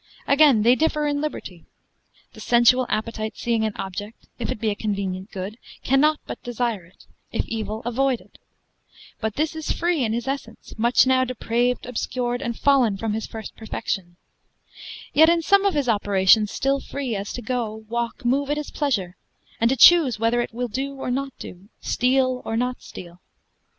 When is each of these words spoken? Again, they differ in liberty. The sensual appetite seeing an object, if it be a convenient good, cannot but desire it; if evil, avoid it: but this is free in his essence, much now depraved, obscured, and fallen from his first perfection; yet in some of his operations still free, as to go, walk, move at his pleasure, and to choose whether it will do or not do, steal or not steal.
Again, 0.25 0.63
they 0.63 0.73
differ 0.75 1.05
in 1.05 1.21
liberty. 1.21 1.65
The 2.33 2.39
sensual 2.39 2.87
appetite 2.89 3.37
seeing 3.37 3.63
an 3.63 3.73
object, 3.75 4.25
if 4.39 4.49
it 4.49 4.59
be 4.59 4.71
a 4.71 4.75
convenient 4.75 5.29
good, 5.31 5.59
cannot 5.83 6.19
but 6.25 6.41
desire 6.41 6.85
it; 6.85 7.05
if 7.31 7.45
evil, 7.45 7.83
avoid 7.85 8.19
it: 8.19 8.39
but 9.19 9.35
this 9.35 9.55
is 9.55 9.71
free 9.71 10.03
in 10.03 10.13
his 10.13 10.27
essence, 10.27 10.73
much 10.75 11.05
now 11.05 11.23
depraved, 11.23 11.85
obscured, 11.85 12.41
and 12.41 12.57
fallen 12.57 12.97
from 12.97 13.13
his 13.13 13.27
first 13.27 13.55
perfection; 13.55 14.15
yet 15.13 15.29
in 15.29 15.43
some 15.43 15.65
of 15.65 15.75
his 15.75 15.87
operations 15.87 16.49
still 16.49 16.79
free, 16.79 17.15
as 17.15 17.31
to 17.33 17.43
go, 17.43 17.85
walk, 17.87 18.25
move 18.25 18.49
at 18.49 18.57
his 18.57 18.71
pleasure, 18.71 19.17
and 19.59 19.69
to 19.69 19.75
choose 19.75 20.17
whether 20.17 20.41
it 20.41 20.51
will 20.51 20.67
do 20.67 20.95
or 20.95 21.11
not 21.11 21.31
do, 21.37 21.69
steal 21.79 22.41
or 22.43 22.57
not 22.57 22.81
steal. 22.81 23.21